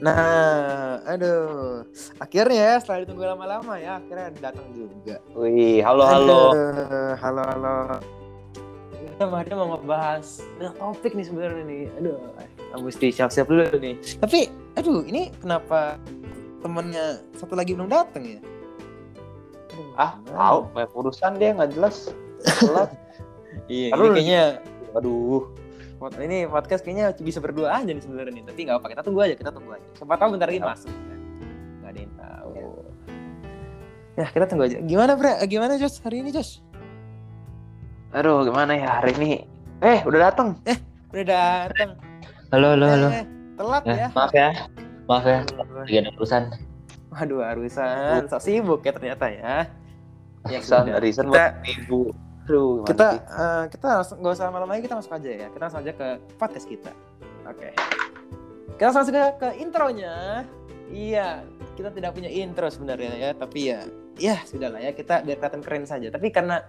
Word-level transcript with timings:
Nah, 0.00 1.00
aduh. 1.08 1.88
Akhirnya 2.20 2.76
setelah 2.80 3.04
ditunggu 3.04 3.24
lama-lama 3.24 3.80
ya, 3.80 3.96
akhirnya 3.96 4.28
datang 4.40 4.68
juga. 4.76 5.16
Wih, 5.32 5.80
halo 5.80 6.04
halo. 6.04 6.42
Aduh, 6.52 7.12
halo 7.16 7.42
halo. 7.48 7.76
Kita 8.92 9.24
hari 9.32 9.48
ini 9.48 9.56
mau 9.56 9.68
ngebahas 9.72 10.44
nah, 10.60 10.72
topik 10.76 11.16
nih 11.16 11.24
sebenarnya 11.24 11.64
nih. 11.64 11.82
Aduh, 11.96 12.20
mesti 12.84 13.06
siap-siap 13.08 13.48
dulu 13.48 13.64
nih. 13.80 13.96
Tapi, 14.20 14.52
aduh, 14.76 15.00
ini 15.08 15.32
kenapa 15.40 15.96
temennya 16.60 17.24
satu 17.40 17.56
lagi 17.56 17.72
belum 17.72 17.88
datang 17.88 18.24
ya? 18.24 18.40
Aduh, 19.72 19.92
Ah, 19.96 20.12
tahu, 20.28 20.58
banyak 20.76 20.92
urusan 20.92 21.40
dia 21.40 21.56
nggak 21.56 21.72
jelas. 21.72 22.12
Telat. 22.60 22.92
Iya, 23.72 23.96
kayaknya 23.96 24.44
Aduh. 24.96 25.48
Pod- 25.96 26.20
ini 26.20 26.44
podcast 26.46 26.84
kayaknya 26.84 27.12
bisa 27.16 27.38
berdua 27.40 27.72
aja 27.74 27.88
nih 27.88 28.02
sebenarnya 28.02 28.32
nih. 28.36 28.44
Tapi 28.46 28.60
nggak 28.68 28.76
apa, 28.78 28.86
kita 28.92 29.02
tunggu 29.02 29.20
aja, 29.24 29.34
kita 29.34 29.50
tunggu 29.52 29.70
aja. 29.74 29.86
Siapa 29.96 30.14
tahu 30.16 30.28
bentar 30.36 30.48
lagi 30.48 30.60
masuk. 30.60 30.92
kan? 30.92 31.18
Nggak 31.80 31.90
ada 31.90 32.00
yang 32.00 32.14
tahu. 32.16 32.52
Ya, 34.16 34.26
kita 34.32 34.44
tunggu 34.48 34.64
aja. 34.64 34.78
Gimana, 34.80 35.12
Bre? 35.14 35.32
Gimana, 35.44 35.72
Jos? 35.76 36.00
Hari 36.00 36.16
ini, 36.24 36.30
Jos? 36.32 36.64
Aduh, 38.16 38.48
gimana 38.48 38.72
ya 38.72 39.00
hari 39.02 39.12
ini? 39.20 39.30
Eh, 39.84 40.00
udah 40.08 40.32
datang. 40.32 40.56
Udah 41.12 41.24
datang. 41.26 41.90
Halo, 42.48 42.72
halo, 42.72 42.86
halo. 42.88 43.08
Eh, 43.12 43.24
telat 43.60 43.82
Eh, 43.84 43.96
ya. 43.98 44.08
maaf 44.14 44.32
ya, 44.32 44.48
maaf 45.04 45.24
ya, 45.26 45.38
lagi 45.74 45.94
ada 46.00 46.10
urusan. 46.16 46.42
Waduh, 47.12 47.40
harusan. 47.44 48.28
Sok 48.28 48.40
sibuk 48.40 48.80
ya 48.84 48.92
ternyata 48.96 49.28
ya. 49.28 49.68
Ya, 50.48 50.60
reason 51.02 51.26
Kita- 51.28 51.32
buat 51.32 51.52
ibu. 51.66 52.00
Aduh, 52.46 52.86
kita 52.86 53.08
sih? 53.10 53.20
eh, 53.26 53.64
kita 53.74 53.88
nggak 54.22 54.34
usah 54.38 54.54
malam 54.54 54.70
lagi 54.70 54.86
kita 54.86 54.94
masuk 54.94 55.18
aja 55.18 55.30
ya 55.34 55.46
kita 55.50 55.62
langsung 55.66 55.82
aja 55.82 55.92
ke 55.98 56.08
podcast 56.38 56.66
kita 56.70 56.92
oke 57.42 57.68
kita 58.78 58.82
langsung 58.86 59.02
masuk 59.02 59.14
ke, 59.42 59.48
intronya 59.58 60.14
iya 60.94 61.42
kita 61.74 61.90
tidak 61.90 62.14
punya 62.14 62.30
intro 62.30 62.70
sebenarnya 62.70 63.12
ya 63.18 63.30
tapi 63.34 63.74
ya 63.74 63.80
ya 64.16 64.36
sudah 64.46 64.70
lah 64.70 64.80
ya 64.80 64.94
kita 64.94 65.26
biar 65.26 65.36
kelihatan 65.42 65.62
keren 65.66 65.84
saja 65.90 66.06
tapi 66.08 66.30
karena 66.30 66.62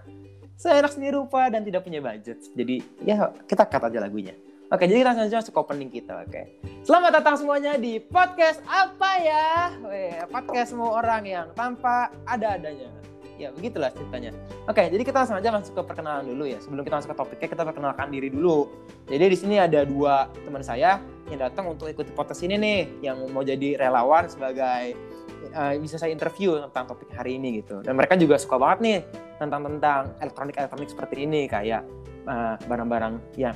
saya 0.58 0.82
enak 0.82 0.90
sendiri 0.98 1.14
rupa 1.14 1.46
dan 1.46 1.62
tidak 1.62 1.86
punya 1.86 2.02
budget 2.02 2.42
jadi 2.58 2.82
ya 3.06 3.30
kita 3.46 3.62
cut 3.70 3.86
aja 3.86 4.02
lagunya 4.02 4.34
Oke, 4.68 4.84
jadi 4.84 5.00
kita 5.00 5.08
langsung 5.16 5.32
aja 5.32 5.40
masuk 5.40 5.52
ke 5.56 5.60
opening 5.64 5.88
kita, 5.88 6.28
oke. 6.28 6.42
Selamat 6.84 7.10
datang 7.16 7.40
semuanya 7.40 7.80
di 7.80 7.96
podcast 8.04 8.60
apa 8.68 9.10
ya? 9.16 9.72
Weh, 9.80 10.20
podcast 10.28 10.76
semua 10.76 11.00
orang 11.00 11.24
yang 11.24 11.46
tanpa 11.56 12.12
ada-adanya. 12.28 12.92
Ya, 13.38 13.54
begitulah 13.54 13.94
ceritanya. 13.94 14.34
Oke, 14.66 14.90
jadi 14.90 15.02
kita 15.06 15.22
langsung 15.22 15.38
aja 15.38 15.54
masuk 15.54 15.78
ke 15.78 15.82
perkenalan 15.86 16.26
dulu 16.26 16.44
ya. 16.50 16.58
Sebelum 16.58 16.82
kita 16.82 16.98
masuk 16.98 17.14
ke 17.14 17.18
topiknya, 17.22 17.48
kita 17.54 17.62
perkenalkan 17.62 18.10
diri 18.10 18.28
dulu. 18.34 18.66
Jadi 19.06 19.24
di 19.30 19.38
sini 19.38 19.56
ada 19.62 19.86
dua 19.86 20.26
teman 20.42 20.66
saya 20.66 20.98
yang 21.30 21.38
datang 21.38 21.70
untuk 21.70 21.86
ikuti 21.86 22.10
podcast 22.10 22.42
ini 22.42 22.58
nih, 22.58 22.80
yang 23.06 23.30
mau 23.30 23.46
jadi 23.46 23.78
relawan 23.78 24.26
sebagai 24.26 24.98
eh, 25.54 25.74
bisa 25.78 26.02
saya 26.02 26.10
interview 26.10 26.58
tentang 26.66 26.90
topik 26.90 27.14
hari 27.14 27.38
ini 27.38 27.62
gitu. 27.62 27.78
Dan 27.86 27.94
mereka 27.94 28.18
juga 28.18 28.42
suka 28.42 28.58
banget 28.58 28.78
nih 28.82 28.98
tentang 29.38 29.62
tentang 29.70 30.02
elektronik 30.18 30.58
elektronik 30.58 30.88
seperti 30.90 31.16
ini 31.22 31.46
kayak 31.46 31.86
eh, 32.26 32.54
barang-barang 32.66 33.38
yang 33.38 33.54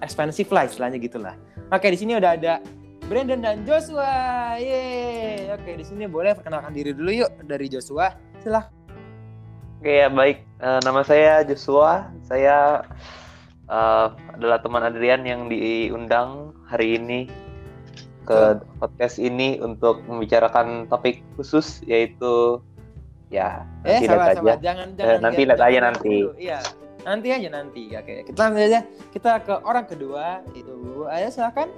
expensive 0.00 0.48
lah 0.48 0.64
istilahnya 0.64 0.96
gitulah. 0.96 1.36
Oke, 1.68 1.92
di 1.92 1.98
sini 2.00 2.16
udah 2.16 2.40
ada 2.40 2.64
Brandon 3.04 3.40
dan 3.40 3.68
Joshua. 3.68 4.56
Yeay. 4.56 5.52
Oke, 5.52 5.76
di 5.76 5.84
sini 5.84 6.08
boleh 6.08 6.32
perkenalkan 6.32 6.72
diri 6.72 6.96
dulu 6.96 7.12
yuk 7.12 7.30
dari 7.44 7.68
Joshua. 7.68 8.16
Silahkan. 8.40 8.83
Oke 9.84 10.00
ya 10.00 10.08
baik, 10.08 10.40
Eh, 10.64 10.80
nama 10.80 11.04
saya 11.04 11.44
Joshua. 11.44 12.08
Saya 12.24 12.80
eh, 13.68 14.06
adalah 14.32 14.56
teman 14.56 14.80
Adrian 14.80 15.28
yang 15.28 15.44
diundang 15.44 16.56
hari 16.64 16.96
ini 16.96 17.28
ke 18.24 18.38
podcast 18.80 19.20
ini 19.20 19.60
untuk 19.60 20.00
membicarakan 20.08 20.88
topik 20.88 21.20
khusus 21.36 21.84
yaitu 21.84 22.64
ya 23.28 23.68
Eh, 23.84 24.00
nanti 24.00 24.08
lihat 24.08 24.40
sabar, 24.40 24.56
aja. 24.56 24.64
Jangan, 24.64 24.88
jangan. 24.96 25.16
nanti 25.20 25.36
jangan- 25.36 25.48
lihat 25.52 25.60
aja 25.60 25.78
nanti. 25.84 26.14
dulu. 26.16 26.32
Iya, 26.40 26.58
nanti 27.04 27.28
aja 27.28 27.48
nanti. 27.52 27.82
Oke, 27.92 28.14
kita 28.24 28.38
langsung 28.40 28.64
aja. 28.64 28.80
Kita 29.12 29.30
ke 29.44 29.54
orang 29.60 29.84
kedua 29.84 30.24
itu. 30.56 30.74
Ayo 31.12 31.28
silakan. 31.28 31.68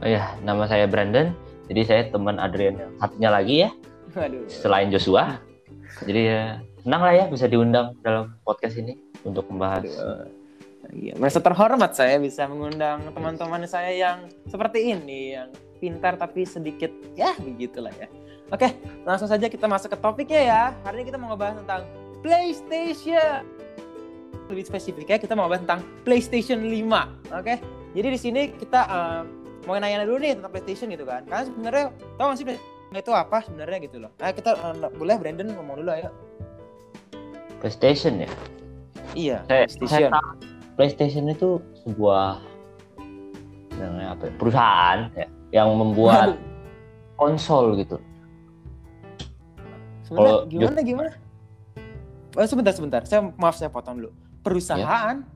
Oh 0.00 0.08
ya, 0.08 0.24
nama 0.40 0.64
saya 0.64 0.88
Brandon. 0.88 1.36
Jadi 1.68 1.80
saya 1.84 2.02
teman 2.08 2.40
Adrian 2.40 2.80
yang 2.80 2.92
satunya 2.96 3.28
lagi 3.28 3.54
ya, 3.60 3.70
Waduh. 4.16 4.48
selain 4.48 4.88
Joshua. 4.88 5.36
Jadi 6.00 6.32
ya 6.32 6.64
senang 6.86 7.02
lah 7.02 7.14
ya 7.18 7.24
bisa 7.26 7.50
diundang 7.50 7.98
dalam 7.98 8.38
podcast 8.46 8.78
ini 8.78 8.94
untuk 9.26 9.50
membahas. 9.50 9.90
Aduh. 9.90 10.30
Iya, 10.94 11.18
merasa 11.18 11.42
terhormat 11.42 11.98
saya 11.98 12.14
bisa 12.22 12.46
mengundang 12.46 13.02
teman-teman 13.10 13.66
saya 13.66 13.90
yang 13.90 14.30
seperti 14.46 14.94
ini, 14.94 15.34
yang 15.34 15.50
pintar 15.82 16.14
tapi 16.14 16.46
sedikit 16.46 16.94
ya 17.18 17.34
begitulah 17.42 17.90
ya. 17.98 18.06
Oke, 18.54 18.70
langsung 19.02 19.26
saja 19.26 19.50
kita 19.50 19.66
masuk 19.66 19.90
ke 19.90 19.98
topiknya 19.98 20.40
ya. 20.46 20.62
Hari 20.86 21.02
ini 21.02 21.10
kita 21.10 21.18
mau 21.18 21.34
ngebahas 21.34 21.58
tentang 21.58 21.82
PlayStation. 22.22 23.42
Lebih 24.46 24.70
spesifiknya 24.70 25.18
kita 25.18 25.34
mau 25.34 25.50
bahas 25.50 25.66
tentang 25.66 25.82
PlayStation 26.06 26.70
5. 26.70 27.34
Oke, 27.34 27.58
jadi 27.98 28.08
di 28.14 28.18
sini 28.22 28.54
kita 28.54 28.80
eh, 28.86 29.20
mau 29.66 29.74
nanya 29.74 30.06
dulu 30.06 30.22
nih 30.22 30.38
tentang 30.38 30.54
PlayStation 30.54 30.86
gitu 30.94 31.02
kan. 31.02 31.26
Karena 31.26 31.42
sebenarnya 31.50 31.84
tahu 32.14 32.26
nggak 32.30 32.38
sih 32.38 32.46
itu 32.94 33.10
apa 33.10 33.42
sebenarnya 33.42 33.78
gitu 33.82 33.98
loh. 33.98 34.14
Nah, 34.22 34.30
kita 34.30 34.54
eh, 34.54 34.90
boleh 34.94 35.18
Brandon 35.18 35.50
ngomong 35.50 35.82
dulu 35.82 35.90
ayo. 35.90 36.25
PlayStation 37.66 38.22
ya. 38.22 38.30
Iya, 39.18 39.36
Saya, 39.50 39.66
PlayStation. 39.66 39.90
saya 39.90 40.06
tahu 40.14 40.28
PlayStation 40.78 41.24
itu 41.26 41.48
sebuah 41.82 42.38
namanya 43.74 44.08
apa 44.14 44.22
ya, 44.30 44.32
perusahaan 44.38 44.98
ya, 45.18 45.26
yang 45.50 45.68
membuat 45.74 46.38
konsol 47.18 47.74
gitu. 47.82 47.98
Kalau 50.06 50.46
gimana 50.46 50.78
gimana? 50.86 51.10
Oh, 52.38 52.46
sebentar 52.46 52.70
sebentar. 52.70 53.02
Saya 53.02 53.26
maaf 53.34 53.58
saya 53.58 53.66
potong 53.66 53.98
dulu. 53.98 54.10
Perusahaan? 54.46 55.26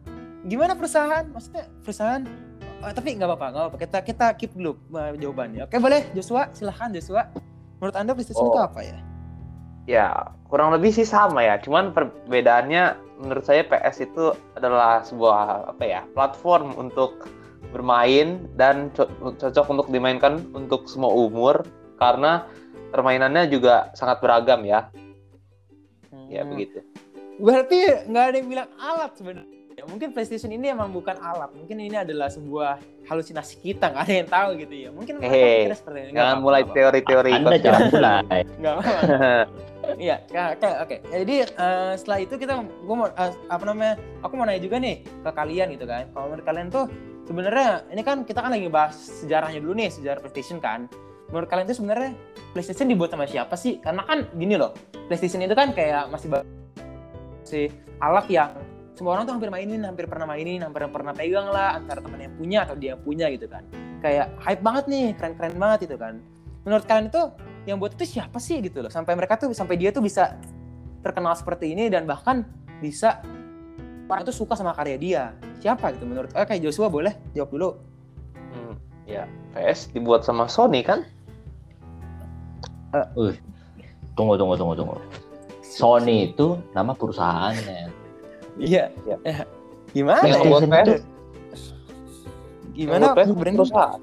Gimana 0.46 0.78
perusahaan? 0.78 1.26
Maksudnya 1.26 1.66
perusahaan? 1.82 2.22
Oh, 2.80 2.92
tapi 2.94 3.18
nggak 3.18 3.26
apa-apa, 3.26 3.46
nggak 3.50 3.62
apa-apa. 3.66 3.76
Kita 3.82 3.98
kita 4.06 4.26
keep 4.38 4.54
dulu 4.54 4.78
uh, 4.94 5.12
jawabannya. 5.18 5.66
Oke 5.66 5.82
boleh, 5.82 6.06
Joshua. 6.14 6.46
Silahkan 6.54 6.94
Joshua. 6.94 7.26
Menurut 7.82 7.96
anda 7.98 8.14
PlayStation 8.14 8.46
Oh. 8.46 8.54
itu 8.54 8.60
apa 8.62 8.80
ya? 8.86 9.09
Ya 9.88 10.12
kurang 10.46 10.74
lebih 10.74 10.90
sih 10.90 11.06
sama 11.06 11.40
ya, 11.40 11.56
cuman 11.56 11.90
perbedaannya 11.90 12.98
menurut 13.20 13.44
saya 13.44 13.62
PS 13.62 14.02
itu 14.02 14.32
adalah 14.54 15.00
sebuah 15.00 15.70
apa 15.70 15.84
ya 15.84 16.00
platform 16.12 16.74
untuk 16.74 17.28
bermain 17.70 18.50
dan 18.58 18.90
co- 18.92 19.08
cocok 19.36 19.66
untuk 19.70 19.86
dimainkan 19.88 20.42
untuk 20.52 20.90
semua 20.90 21.12
umur 21.12 21.62
karena 22.02 22.48
permainannya 22.90 23.46
juga 23.46 23.94
sangat 23.94 24.18
beragam 24.18 24.66
ya, 24.66 24.90
ya 26.26 26.42
Hmm. 26.42 26.50
begitu. 26.50 26.82
Berarti 27.38 27.78
nggak 28.10 28.24
ada 28.26 28.36
yang 28.36 28.48
bilang 28.50 28.68
alat 28.76 29.12
sebenarnya. 29.16 29.58
Mungkin 29.80 30.12
PlayStation 30.12 30.52
ini 30.52 30.68
emang 30.68 30.92
bukan 30.92 31.16
alat. 31.24 31.56
Mungkin 31.56 31.80
ini 31.80 31.96
adalah 31.96 32.28
sebuah 32.28 32.76
halusinasi 33.08 33.64
kita. 33.64 33.88
Nggak 33.88 34.04
ada 34.04 34.12
yang 34.12 34.28
tahu 34.28 34.48
gitu 34.60 34.74
ya. 34.76 34.90
Mungkin 34.92 35.14
pikirnya 35.24 35.72
seperti 35.78 35.98
ini. 36.04 36.10
Nggak 36.12 36.26
Jangan 36.28 36.38
mulai 36.44 36.62
teori-teori 36.68 37.30
Anda 37.32 37.56
jangan 37.56 37.80
mulai. 37.96 38.40
Nggak 38.60 38.74
apa-apa. 38.76 39.00
Iya, 39.96 40.16
ya, 40.30 40.44
oke, 40.54 40.68
oke. 40.86 40.96
Jadi 41.08 41.34
eh, 41.46 41.92
setelah 41.96 42.18
itu 42.22 42.34
kita, 42.36 42.62
gue 42.62 42.94
mau 42.94 43.08
eh, 43.08 43.32
apa 43.48 43.64
namanya? 43.64 43.94
Aku 44.22 44.34
mau 44.36 44.44
nanya 44.44 44.62
juga 44.62 44.76
nih 44.78 45.02
ke 45.02 45.30
kalian 45.30 45.74
gitu 45.74 45.86
kan. 45.88 46.06
Kalau 46.12 46.26
menurut 46.30 46.46
kalian 46.46 46.68
tuh 46.68 46.84
sebenarnya 47.26 47.86
ini 47.90 48.02
kan 48.04 48.22
kita 48.22 48.40
kan 48.44 48.50
lagi 48.52 48.68
bahas 48.70 48.96
sejarahnya 49.24 49.58
dulu 49.64 49.74
nih, 49.74 49.88
sejarah 49.90 50.20
PlayStation 50.20 50.60
kan. 50.60 50.86
Menurut 51.30 51.46
kalian 51.46 51.66
tuh 51.70 51.78
sebenarnya 51.78 52.10
PlayStation 52.52 52.90
dibuat 52.90 53.14
sama 53.14 53.26
siapa 53.26 53.54
sih? 53.54 53.78
Karena 53.78 54.02
kan 54.02 54.26
gini 54.34 54.58
loh, 54.58 54.74
PlayStation 55.06 55.42
itu 55.42 55.54
kan 55.54 55.70
kayak 55.70 56.10
masih 56.10 56.28
si 57.46 57.70
alat 58.02 58.26
yang 58.30 58.50
semua 59.00 59.16
orang 59.16 59.24
tuh 59.24 59.34
hampir 59.38 59.48
mainin, 59.48 59.80
hampir 59.86 60.04
pernah 60.04 60.28
mainin, 60.28 60.60
hampir 60.60 60.84
pernah 60.92 61.16
pegang 61.16 61.48
lah 61.48 61.80
antara 61.80 62.04
teman 62.04 62.20
yang 62.20 62.34
punya 62.36 62.58
atau 62.68 62.76
dia 62.76 62.92
yang 62.92 63.00
punya 63.00 63.26
gitu 63.32 63.48
kan. 63.48 63.64
Kayak 64.04 64.36
hype 64.44 64.60
banget 64.60 64.84
nih, 64.92 65.06
keren-keren 65.16 65.56
banget 65.56 65.78
gitu 65.88 65.96
kan. 65.96 66.20
Menurut 66.66 66.84
kalian 66.84 67.08
itu 67.08 67.22
yang 67.68 67.76
buat 67.76 67.92
itu 67.96 68.04
siapa 68.18 68.40
sih 68.40 68.60
gitu 68.64 68.80
loh 68.80 68.92
sampai 68.92 69.12
mereka 69.16 69.36
tuh 69.36 69.52
sampai 69.52 69.76
dia 69.76 69.92
tuh 69.92 70.00
bisa 70.00 70.36
terkenal 71.04 71.36
seperti 71.36 71.72
ini 71.72 71.92
dan 71.92 72.08
bahkan 72.08 72.44
bisa 72.80 73.20
orang 74.08 74.24
itu 74.24 74.32
suka 74.32 74.56
sama 74.56 74.72
karya 74.72 74.96
dia 74.96 75.22
siapa 75.60 75.92
gitu 75.92 76.08
menurut 76.08 76.32
oke 76.32 76.54
Joshua 76.58 76.88
boleh 76.88 77.14
jawab 77.36 77.52
dulu 77.52 77.70
Hmm, 78.50 78.74
ya 79.06 79.30
PS 79.54 79.94
dibuat 79.94 80.26
sama 80.26 80.50
Sony 80.50 80.82
kan? 80.82 81.06
Tunggu, 84.18 84.34
tunggu, 84.34 84.58
tunggu, 84.58 84.74
tunggu. 84.74 84.98
Sony 85.62 86.34
itu 86.34 86.58
nama 86.74 86.90
perusahaannya. 86.90 87.94
iya 88.58 88.90
Iya. 89.06 89.16
Eh, 89.22 89.46
gimana 89.94 90.26
ya? 90.26 90.42
buat 90.42 90.66
PS, 90.66 91.02
gimana 92.74 93.14
buat 93.14 93.22
PS 93.22 93.30
perusahaan. 93.54 94.02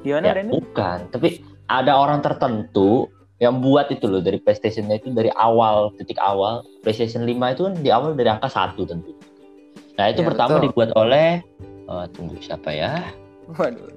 Gimana 0.00 0.24
ya, 0.26 0.32
Brandon 0.34 0.52
bukan, 0.54 0.98
tapi 1.10 1.28
ada 1.66 1.92
orang 1.94 2.20
tertentu 2.20 3.06
yang 3.38 3.58
buat 3.58 3.88
itu 3.88 4.04
loh 4.04 4.20
dari 4.20 4.36
PlayStation 4.36 4.84
itu 4.86 5.08
dari 5.10 5.32
awal 5.32 5.92
titik 5.96 6.20
awal 6.20 6.60
PlayStation 6.80 7.24
5 7.24 7.32
itu 7.54 7.62
kan 7.62 7.74
di 7.76 7.88
awal 7.88 8.12
dari 8.12 8.28
angka 8.28 8.48
satu 8.48 8.84
tentu. 8.84 9.16
Nah 9.96 10.08
itu 10.08 10.20
Ya, 10.20 10.26
pertama 10.28 10.56
betul. 10.56 10.64
dibuat 10.68 10.90
oleh 10.94 11.40
eh, 11.86 12.06
tunggu 12.12 12.36
siapa 12.38 12.68
ya? 12.70 13.00
waduh 13.50 13.88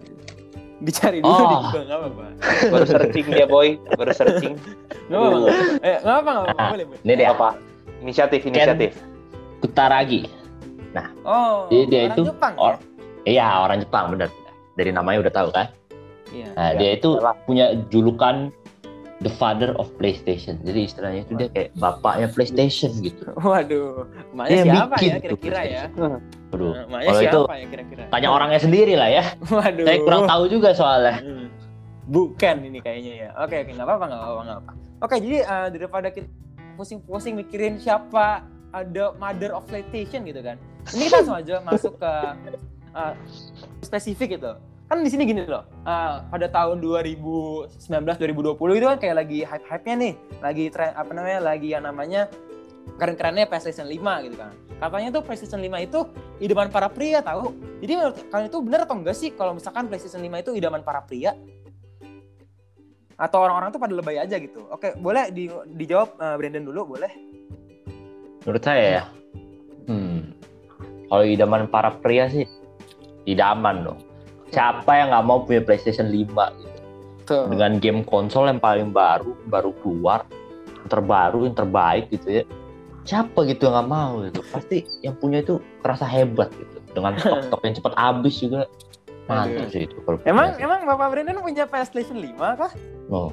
Dicari 0.80 1.24
dulu 1.24 1.32
Oh. 1.32 1.40
di 1.40 1.56
Google 1.62 1.84
nggak 1.86 2.00
apa-apa. 2.02 2.26
Baru 2.76 2.86
searching 2.86 3.26
dia 3.32 3.48
boy, 3.48 3.70
baru 3.96 4.12
searching. 4.12 4.54
Nggak 5.08 5.16
apa-apa. 5.18 5.48
Eh, 5.80 5.98
nggak 5.98 6.16
apa 6.18 6.30
nggak 6.30 6.44
apa-apa. 6.46 6.66
Boleh 6.76 6.86
boleh. 6.92 7.00
Ini 7.02 7.14
dia 7.16 7.30
Apa? 7.32 7.50
Inisiatif, 8.00 8.42
inisiatif. 8.44 8.92
Kutaragi. 9.60 10.28
Oh, 11.24 11.72
Jadi 11.72 11.84
dia 11.88 12.00
orang 12.04 12.12
itu 12.12 12.22
Jepang 12.28 12.54
or- 12.60 12.82
Iya 13.24 13.48
orang 13.60 13.78
Jepang 13.80 14.06
bener. 14.12 14.28
Dari 14.76 14.92
namanya 14.92 15.18
udah 15.24 15.34
tahu 15.34 15.50
kan. 15.50 15.72
Ya? 16.34 16.38
Iya. 16.44 16.48
Nah, 16.52 16.70
Ya, 16.70 16.78
dia 16.78 16.90
itu 16.98 17.10
iyalah. 17.14 17.36
punya 17.46 17.66
julukan 17.88 18.36
the 19.22 19.32
father 19.32 19.72
of 19.78 19.88
PlayStation. 19.96 20.60
Jadi 20.62 20.80
istilahnya 20.84 21.24
itu 21.24 21.34
dia 21.38 21.48
kayak 21.48 21.70
bapaknya 21.78 22.28
PlayStation 22.28 22.92
gitu. 23.00 23.24
Waduh, 23.38 24.04
emaknya 24.34 24.52
Dia 24.52 24.64
siapa 24.66 24.96
ya 25.00 25.16
kira-kira 25.18 25.60
ya? 25.64 25.84
Waduh. 26.52 26.74
Emaknya 26.84 27.08
Kalau 27.08 27.22
itu 27.22 27.40
siapa 27.40 27.56
ya 27.56 27.66
kira-kira? 27.72 28.04
tanya 28.10 28.30
orangnya 28.30 28.60
sendiri 28.60 28.94
lah 28.94 29.10
ya. 29.10 29.24
Waduh. 29.48 29.86
Saya 29.86 29.98
kurang 30.02 30.24
tahu 30.28 30.44
juga 30.50 30.70
soalnya. 30.76 31.16
Hmm. 31.22 31.48
Bukan 32.04 32.56
ini 32.68 32.80
kayaknya 32.84 33.14
ya. 33.16 33.30
Oke, 33.40 33.64
oke, 33.64 33.72
nggak 33.72 33.88
apa-apa, 33.88 34.06
nggak 34.06 34.22
apa-apa, 34.22 34.42
nggak 34.44 34.60
apa. 34.60 34.72
Oke, 35.00 35.16
jadi 35.20 35.38
eh, 35.40 35.68
daripada 35.72 36.08
kita 36.12 36.28
pusing-pusing 36.74 37.38
mikirin 37.38 37.80
siapa 37.80 38.44
ada 38.74 39.14
mother 39.16 39.54
of 39.54 39.64
PlayStation 39.64 40.26
gitu 40.26 40.42
kan. 40.42 40.60
Ini 40.90 41.08
kita 41.08 41.24
langsung 41.24 41.38
aja 41.40 41.56
masuk 41.64 41.94
ke 41.96 42.12
eh, 42.92 43.14
spesifik 43.80 44.36
gitu. 44.36 44.52
Kan 44.94 45.02
di 45.02 45.10
sini 45.10 45.26
gini 45.26 45.50
loh. 45.50 45.66
eh, 45.90 46.22
pada 46.30 46.48
tahun 46.54 46.78
2019 46.78 47.66
2020 48.14 48.78
itu 48.78 48.86
kan 48.86 48.98
kayak 49.02 49.16
lagi 49.26 49.42
hype-hype-nya 49.42 49.96
nih. 49.98 50.14
Lagi 50.38 50.70
tren 50.70 50.94
apa 50.94 51.10
namanya? 51.18 51.40
Lagi 51.42 51.74
yang 51.74 51.82
namanya 51.90 52.30
keren-kerennya 53.02 53.50
PlayStation 53.50 53.90
5 53.90 53.98
gitu 54.30 54.38
kan. 54.38 54.54
Katanya 54.78 55.10
tuh 55.18 55.26
PlayStation 55.26 55.58
5 55.66 55.82
itu 55.82 56.00
idaman 56.46 56.70
para 56.70 56.94
pria 56.94 57.26
tahu. 57.26 57.58
Jadi 57.82 57.90
menurut 57.98 58.22
kalian 58.30 58.48
itu 58.54 58.60
benar 58.62 58.80
atau 58.86 58.96
enggak 59.02 59.18
sih 59.18 59.34
kalau 59.34 59.58
misalkan 59.58 59.90
PlayStation 59.90 60.22
5 60.22 60.30
itu 60.30 60.52
idaman 60.62 60.86
para 60.86 61.02
pria? 61.02 61.34
Atau 63.18 63.42
orang-orang 63.42 63.74
tuh 63.74 63.82
pada 63.82 63.98
lebay 63.98 64.22
aja 64.22 64.38
gitu. 64.38 64.70
Oke, 64.70 64.94
boleh 64.94 65.34
di, 65.34 65.50
dijawab 65.74 66.22
eh, 66.22 66.36
Brandon 66.38 66.70
dulu, 66.70 66.94
boleh? 66.94 67.10
Menurut 68.46 68.62
saya 68.62 69.02
ya. 69.02 69.04
Hmm. 69.90 70.38
Kalau 71.10 71.26
idaman 71.26 71.66
para 71.66 71.90
pria 71.98 72.30
sih 72.30 72.46
idaman 73.26 73.90
dong. 73.90 74.13
Siapa 74.54 74.92
yang 74.94 75.10
nggak 75.10 75.26
mau 75.26 75.42
punya 75.42 75.66
PlayStation 75.66 76.14
5 76.14 76.62
gitu. 76.62 76.80
Tuh. 77.26 77.46
Dengan 77.50 77.82
game 77.82 78.06
konsol 78.06 78.54
yang 78.54 78.62
paling 78.62 78.94
baru, 78.94 79.34
baru 79.50 79.74
keluar, 79.82 80.30
yang 80.70 80.90
terbaru, 80.94 81.50
yang 81.50 81.58
terbaik 81.58 82.14
gitu 82.14 82.42
ya. 82.42 82.44
Siapa 83.04 83.50
gitu 83.50 83.66
yang 83.66 83.82
nggak 83.82 83.90
mau 83.90 84.22
gitu. 84.22 84.46
Pasti 84.54 84.86
yang 85.02 85.18
punya 85.18 85.42
itu 85.42 85.58
kerasa 85.82 86.06
hebat 86.06 86.54
gitu. 86.54 86.78
Dengan 86.94 87.18
stok-stok 87.20 87.62
yang 87.66 87.76
cepat 87.82 87.94
habis 87.98 88.36
juga. 88.38 88.70
Mantap 89.24 89.72
sih 89.72 89.88
itu. 89.88 89.96
kalau 90.04 90.20
Emang 90.28 90.52
punya 90.54 90.68
emang 90.68 90.80
Bapak 90.84 91.08
Brandon 91.16 91.40
punya 91.40 91.64
PlayStation 91.64 92.20
5 92.20 92.60
kah? 92.60 92.72
Oh, 93.08 93.32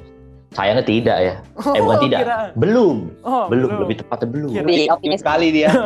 sayangnya 0.51 0.83
tidak 0.83 1.17
ya. 1.17 1.33
Eh 1.71 1.79
bukan 1.79 1.97
Oh, 1.97 2.03
tidak. 2.03 2.19
kira- 2.21 2.51
Belum. 2.53 2.97
oh, 3.21 3.45
belum, 3.47 3.69
lebih 3.79 3.95
tepatnya 3.99 4.27
belum. 4.29 4.49
Kira- 4.51 4.63
Optimis 4.63 4.89
optimis 4.89 5.19
sekali 5.19 5.47
dia. 5.49 5.69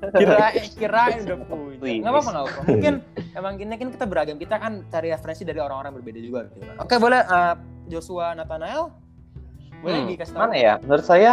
kirain 0.00 0.64
kirain 0.74 1.18
udah 1.22 1.36
punya 1.42 1.76
Wih, 1.78 2.00
nggak 2.00 2.08
apa-apa 2.10 2.30
nggak 2.30 2.44
apa 2.46 2.60
mungkin 2.66 2.94
emang 3.38 3.52
gini 3.54 3.74
kan 3.74 3.88
kita 3.90 4.04
beragam 4.04 4.36
kita 4.36 4.56
kan 4.56 4.80
cari 4.88 5.08
referensi 5.08 5.44
dari 5.44 5.60
orang-orang 5.60 5.92
berbeda 5.94 6.16
juga 6.18 6.40
gitu 6.46 6.60
kan. 6.62 6.76
oke 6.78 6.94
boleh 6.96 7.20
eh, 7.20 7.54
Joshua 7.86 8.32
Nathanael 8.32 8.88
boleh 9.80 9.96
Hmm, 9.98 10.08
dikasih 10.08 10.32
tahu 10.32 10.40
Mana 10.42 10.56
ya? 10.56 10.74
Menurut 10.78 11.04
saya 11.04 11.32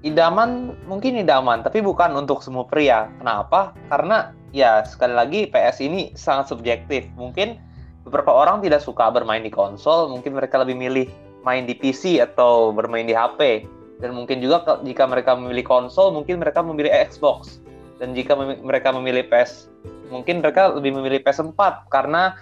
idaman 0.00 0.50
mungkin 0.84 1.14
idaman, 1.16 1.62
tapi 1.62 1.78
bukan 1.78 2.10
untuk 2.12 2.38
semua 2.38 2.62
pria. 2.62 3.10
Kenapa? 3.16 3.74
Karena 3.86 4.30
ya 4.50 4.82
sekali 4.82 5.10
lagi 5.10 5.40
PS 5.46 5.78
ini 5.80 6.10
sangat 6.12 6.46
subjektif. 6.48 7.06
Mungkin 7.12 7.58
beberapa 8.02 8.30
orang 8.30 8.58
tidak 8.60 8.78
suka 8.78 9.06
bermain 9.08 9.40
di 9.40 9.50
konsol, 9.50 10.06
mungkin 10.08 10.34
mereka 10.34 10.58
lebih 10.58 10.74
milih 10.76 11.06
main 11.42 11.66
di 11.66 11.74
PC 11.74 12.22
atau 12.22 12.70
bermain 12.70 13.06
di 13.06 13.14
HP. 13.14 13.66
Dan 14.02 14.18
mungkin 14.18 14.42
juga 14.42 14.82
jika 14.82 15.06
mereka 15.06 15.38
memilih 15.38 15.62
konsol, 15.62 16.10
mungkin 16.10 16.42
mereka 16.42 16.58
memilih 16.58 16.90
Xbox. 16.90 17.62
Dan 18.02 18.18
jika 18.18 18.34
memi- 18.34 18.58
mereka 18.58 18.90
memilih 18.90 19.30
PS, 19.30 19.70
mungkin 20.10 20.42
mereka 20.42 20.74
lebih 20.74 20.90
memilih 20.98 21.22
PS4 21.22 21.86
karena 21.86 22.34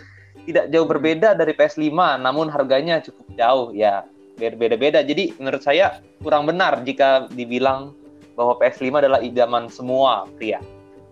tidak 0.49 0.73
jauh 0.73 0.89
berbeda 0.89 1.37
dari 1.37 1.53
PS5, 1.53 1.93
namun 2.17 2.49
harganya 2.49 2.97
cukup 3.05 3.27
jauh 3.37 3.69
ya 3.77 4.09
beda-beda. 4.41 5.05
Jadi 5.05 5.37
menurut 5.37 5.61
saya 5.61 6.01
kurang 6.25 6.49
benar 6.49 6.81
jika 6.81 7.29
dibilang 7.37 7.93
bahwa 8.41 8.57
PS5 8.57 9.05
adalah 9.05 9.21
idaman 9.21 9.69
semua 9.69 10.25
pria. 10.41 10.65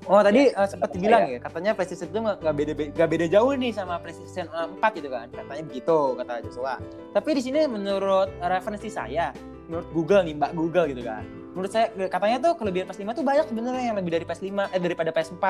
Oh 0.08 0.24
tadi 0.24 0.48
Ya, 0.48 0.64
eh, 0.64 0.68
sempat 0.72 0.88
dibilang 0.96 1.28
ya 1.28 1.38
katanya 1.38 1.70
PlayStation 1.76 2.08
itu 2.08 2.18
nggak 2.24 2.54
beda 2.56 2.72
nggak 2.96 3.08
beda 3.12 3.26
jauh 3.28 3.52
nih 3.52 3.72
sama 3.76 4.00
PlayStation 4.00 4.48
eh, 4.48 4.66
4 4.80 4.96
gitu 4.96 5.08
kan 5.12 5.28
katanya 5.28 5.62
begitu 5.68 5.98
kata 6.16 6.32
Joshua. 6.48 6.74
Tapi 7.12 7.28
di 7.36 7.42
sini 7.44 7.60
menurut 7.68 8.32
referensi 8.40 8.88
saya, 8.88 9.36
menurut 9.68 9.88
Google 9.92 10.24
nih 10.24 10.34
Mbak 10.40 10.52
Google 10.56 10.86
gitu 10.88 11.04
kan. 11.04 11.22
Menurut 11.52 11.70
saya 11.70 11.92
katanya 12.08 12.36
tuh 12.40 12.52
kelebihan 12.56 12.88
PS5 12.88 13.20
tuh 13.20 13.24
banyak 13.26 13.46
sebenarnya 13.52 13.84
yang 13.92 13.96
lebih 14.00 14.10
dari 14.16 14.24
PS5 14.24 14.48
eh 14.72 14.80
daripada 14.80 15.10
PS4. 15.12 15.44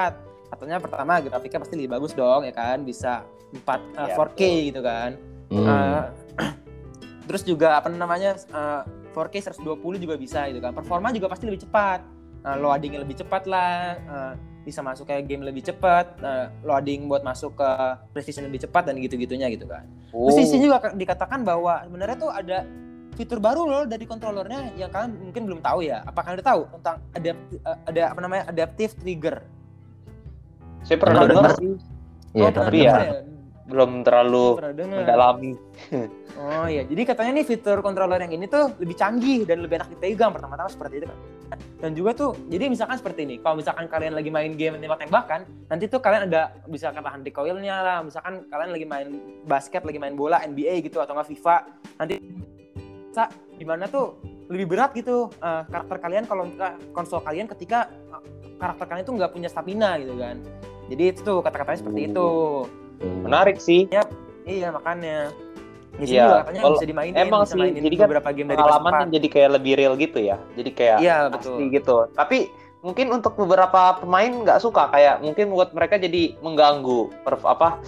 Katanya 0.49 0.77
pertama 0.83 1.13
grafiknya 1.23 1.61
pasti 1.63 1.75
lebih 1.79 1.91
bagus 1.95 2.13
dong 2.19 2.43
ya 2.43 2.53
kan 2.53 2.83
bisa 2.83 3.23
4 3.55 3.63
eh, 3.63 4.09
Ya, 4.11 4.15
4K 4.19 4.41
gitu 4.75 4.81
kan. 4.83 5.11
Hmm. 5.55 5.67
Eh, 5.71 6.03
terus 7.31 7.47
juga 7.47 7.79
apa 7.79 7.87
namanya 7.95 8.35
eh, 8.35 8.83
4K 9.15 9.55
120 9.55 10.03
juga 10.03 10.19
bisa 10.19 10.51
gitu 10.51 10.59
kan. 10.59 10.75
Performa 10.75 11.15
juga 11.15 11.31
pasti 11.31 11.47
lebih 11.47 11.63
cepat. 11.63 12.18
Eh, 12.49 12.57
loadingnya 12.57 13.01
lebih 13.05 13.17
cepat 13.21 13.45
lah. 13.45 14.01
eh, 14.01 14.35
bisa 14.65 14.81
masuk 14.85 15.09
ke 15.09 15.21
game 15.25 15.45
lebih 15.45 15.65
cepat. 15.65 16.17
eh, 16.25 16.49
loading 16.65 17.09
buat 17.09 17.21
masuk 17.21 17.57
ke 17.61 17.71
PlayStation 18.17 18.45
lebih 18.49 18.65
cepat 18.65 18.89
dan 18.89 18.97
gitu-gitunya 18.97 19.53
gitu 19.53 19.69
kan. 19.69 19.85
Terus 20.09 20.37
di 20.41 20.45
sini 20.49 20.63
juga 20.69 20.93
dikatakan 20.93 21.45
bahwa 21.45 21.85
sebenarnya 21.85 22.17
tuh 22.17 22.31
ada 22.33 22.65
fitur 23.17 23.43
baru 23.43 23.67
loh 23.67 23.83
dari 23.85 24.07
kontrolernya 24.07 24.73
yang 24.79 24.89
kalian 24.89 25.13
mungkin 25.29 25.43
belum 25.45 25.61
tahu 25.61 25.85
ya. 25.85 26.01
Apa 26.09 26.25
kalian 26.25 26.41
udah 26.41 26.49
tahu 26.49 26.63
tentang 26.81 26.97
ada 27.13 27.31
ada 27.85 28.03
apa 28.13 28.21
namanya 28.25 28.45
adaptive 28.49 28.93
trigger? 28.97 29.37
Saya 30.87 30.97
pernah 30.97 31.27
dengar 31.29 31.53
sih, 31.59 31.75
Iya, 32.33 32.45
oh, 32.49 32.51
tapi 32.55 32.79
dengar 32.81 33.01
ya, 33.03 33.13
belum 33.69 33.91
terlalu 34.01 34.47
mendalami. 34.89 35.53
Oh 36.39 36.65
iya, 36.71 36.87
jadi 36.87 37.03
katanya 37.03 37.43
nih 37.43 37.45
fitur 37.45 37.83
controller 37.83 38.23
yang 38.23 38.33
ini 38.33 38.47
tuh 38.49 38.73
lebih 38.79 38.97
canggih 38.97 39.43
dan 39.45 39.61
lebih 39.61 39.83
enak 39.83 39.91
dipegang 39.93 40.31
pertama-tama 40.33 40.71
seperti 40.71 41.03
itu 41.03 41.07
kan. 41.11 41.19
Dan 41.79 41.95
juga 41.95 42.11
tuh, 42.13 42.35
jadi 42.51 42.67
misalkan 42.69 42.99
seperti 42.99 43.25
ini, 43.25 43.37
kalau 43.41 43.63
misalkan 43.63 43.87
kalian 43.87 44.13
lagi 44.13 44.29
main 44.29 44.53
game 44.59 44.77
tembak-tembakan, 44.83 45.47
nanti 45.71 45.87
tuh 45.87 46.03
kalian 46.03 46.29
ada 46.29 46.53
bisa 46.67 46.91
katakan 46.91 47.23
recoilnya 47.23 47.77
lah, 47.81 47.99
misalkan 48.03 48.45
kalian 48.51 48.71
lagi 48.75 48.87
main 48.87 49.09
basket, 49.47 49.87
lagi 49.87 49.97
main 49.97 50.19
bola 50.19 50.43
NBA 50.43 50.85
gitu 50.85 50.99
atau 50.99 51.15
nggak 51.17 51.29
FIFA, 51.31 51.57
nanti 52.03 52.19
bisa 53.09 53.33
gimana 53.57 53.89
tuh 53.89 54.19
lebih 54.49 54.67
berat 54.75 54.97
gitu 54.97 55.29
eh, 55.45 55.63
karakter 55.69 55.97
kalian 56.01 56.25
kalau 56.25 56.49
konsol 56.97 57.21
kalian 57.21 57.51
ketika 57.51 57.91
eh, 57.91 58.23
karakter 58.57 58.85
kalian 58.89 59.05
tuh 59.05 59.15
nggak 59.17 59.33
punya 59.33 59.49
stamina 59.49 59.97
gitu 60.01 60.15
kan. 60.17 60.37
Jadi 60.89 61.03
itu 61.13 61.21
tuh 61.21 61.39
kata-katanya 61.45 61.79
seperti 61.85 62.01
itu. 62.09 62.29
Menarik 63.25 63.61
sih. 63.61 63.85
Iya 64.49 64.73
makanya. 64.73 65.29
Di 65.91 66.05
sini 66.05 66.15
Iya, 66.15 66.23
juga 66.23 66.37
katanya 66.39 66.61
kalau- 66.61 66.75
bisa 66.75 66.87
dimainin, 66.87 67.17
emang 67.17 67.41
bisa 67.41 67.51
sih, 67.51 67.59
mainin 67.59 67.83
jadi 67.83 67.97
kan 67.97 68.07
beberapa 68.07 68.29
game 68.31 68.49
dari 68.49 68.59
Pengalaman 68.59 68.85
PS4. 68.87 68.99
kan 68.99 69.09
jadi 69.11 69.29
kayak 69.29 69.51
lebih 69.53 69.73
real 69.75 69.95
gitu 69.97 70.19
ya. 70.21 70.37
Jadi 70.53 70.71
kayak 70.71 70.97
asli 70.99 71.33
betul. 71.33 71.57
gitu. 71.71 71.97
Tapi 72.13 72.39
mungkin 72.79 73.07
untuk 73.11 73.33
beberapa 73.35 73.83
pemain 73.97 74.31
nggak 74.31 74.59
suka 74.59 74.83
kayak 74.89 75.19
mungkin 75.19 75.47
buat 75.49 75.73
mereka 75.73 75.97
jadi 75.97 76.39
mengganggu 76.39 76.99
per, 77.21 77.35
apa 77.43 77.83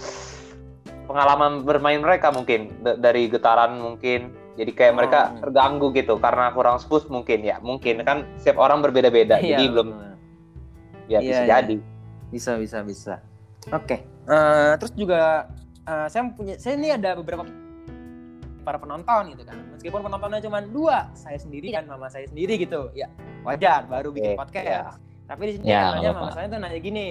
pengalaman 1.05 1.61
bermain 1.61 1.97
mereka 1.97 2.29
mungkin 2.29 2.71
D- 2.77 2.97
dari 2.97 3.27
getaran 3.27 3.75
mungkin 3.77 4.31
jadi 4.53 4.71
kayak 4.71 4.93
mereka 4.93 5.19
Oh. 5.29 5.39
terganggu 5.41 5.91
gitu 5.93 6.15
karena 6.17 6.51
kurang 6.51 6.77
smooth 6.77 7.07
mungkin 7.07 7.39
ya 7.41 7.57
mungkin 7.59 7.99
kan 8.01 8.27
setiap 8.35 8.59
orang 8.59 8.79
berbeda-beda 8.81 9.39
Iya, 9.39 9.55
jadi 9.55 9.63
belum 9.69 9.87
ya 9.89 10.11
Iya, 11.09 11.19
bisa 11.21 11.41
iya. 11.41 11.49
jadi 11.57 11.77
Bisa 12.27 12.51
bisa 12.55 12.79
bisa. 12.81 13.13
Oke. 13.69 14.07
Eh, 14.23 14.71
terus 14.77 14.91
juga 14.93 15.51
eh, 15.81 16.07
saya 16.07 16.27
punya 16.29 16.55
saya 16.55 16.75
ini 16.75 16.87
ada 16.89 17.11
beberapa 17.13 17.43
para 18.61 18.77
penonton 18.77 19.31
gitu 19.31 19.43
kan. 19.43 19.57
Meskipun 19.71 19.99
penontonnya 20.01 20.39
cuma 20.39 20.61
dua, 20.61 21.09
saya 21.11 21.35
sendiri 21.35 21.71
dan 21.71 21.85
mama 21.85 22.07
saya 22.07 22.25
sendiri 22.25 22.55
gitu. 22.55 22.89
Ya 22.93 23.09
wajar 23.41 23.85
baru 23.85 24.09
bikin 24.09 24.33
Oke, 24.33 24.41
podcast. 24.47 24.65
ya. 24.65 24.81
Tapi 25.25 25.41
di 25.43 25.51
sini 25.57 25.65
Ya, 25.65 25.89
katanya 25.89 26.11
mama 26.13 26.31
saya 26.31 26.45
tuh 26.47 26.59
nanya 26.59 26.77
gini. 26.77 27.07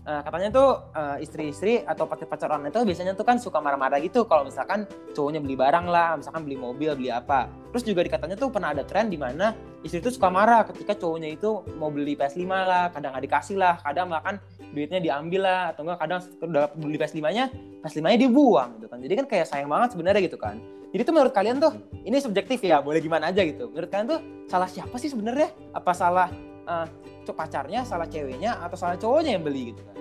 eh, 0.00 0.22
katanya 0.24 0.48
tuh 0.48 0.68
eh, 0.90 1.16
istri-istri 1.20 1.84
atau 1.84 2.08
pacar-pacar 2.08 2.48
online 2.48 2.72
itu 2.72 2.80
biasanya 2.82 3.12
tuh 3.12 3.22
kan 3.22 3.36
suka 3.36 3.60
marah-marah 3.60 4.00
gitu 4.00 4.24
kalau 4.24 4.48
misalkan 4.48 4.88
cowoknya 5.12 5.44
beli 5.44 5.54
barang 5.54 5.86
lah, 5.86 6.16
misalkan 6.16 6.42
beli 6.42 6.56
mobil, 6.56 6.96
beli 6.96 7.12
apa. 7.12 7.52
Terus 7.68 7.84
juga 7.84 8.00
dikatanya 8.00 8.32
tuh 8.34 8.48
pernah 8.48 8.72
ada 8.72 8.80
tren 8.80 9.12
di 9.12 9.20
mana 9.20 9.52
istri 9.84 10.00
itu 10.00 10.08
suka 10.08 10.32
marah 10.32 10.64
ketika 10.64 10.96
cowoknya 10.96 11.36
itu 11.36 11.60
mau 11.76 11.92
beli 11.92 12.16
PS5 12.16 12.48
lah, 12.48 12.88
kadang 12.90 13.12
nggak 13.12 13.24
dikasih 13.28 13.56
lah, 13.60 13.76
kadang 13.84 14.08
bahkan 14.08 14.40
duitnya 14.72 15.04
diambil 15.04 15.40
lah, 15.44 15.60
atau 15.76 15.84
enggak 15.84 15.98
kadang 16.00 16.20
udah 16.48 16.64
beli 16.80 16.96
PS5-nya, 16.96 17.44
PS5-nya 17.84 18.18
dibuang 18.24 18.70
gitu 18.80 18.88
kan. 18.88 18.98
Jadi 19.04 19.14
kan 19.20 19.26
kayak 19.28 19.46
sayang 19.52 19.68
banget 19.68 19.88
sebenarnya 19.94 20.20
gitu 20.24 20.40
kan. 20.40 20.56
Jadi 20.90 21.02
tuh 21.06 21.14
menurut 21.14 21.30
kalian 21.30 21.62
tuh 21.62 21.72
ini 22.02 22.18
subjektif 22.18 22.58
ya, 22.60 22.82
boleh 22.82 22.98
gimana 22.98 23.30
aja 23.30 23.46
gitu. 23.46 23.70
Menurut 23.70 23.86
kalian 23.86 24.08
tuh 24.10 24.20
salah 24.50 24.66
siapa 24.66 24.98
sih 24.98 25.06
sebenarnya? 25.06 25.54
Apa 25.70 25.94
salah 25.94 26.26
eh, 26.66 26.86
cowok 27.22 27.36
pacarnya, 27.36 27.86
salah 27.86 28.10
ceweknya, 28.10 28.58
atau 28.58 28.74
salah 28.74 28.96
cowoknya 28.98 29.38
yang 29.38 29.44
beli 29.46 29.70
gitu 29.70 29.80
kan? 29.86 29.96